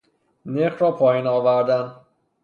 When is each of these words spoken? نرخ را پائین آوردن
نرخ 0.45 0.81
را 0.81 0.91
پائین 0.91 1.27
آوردن 1.27 1.95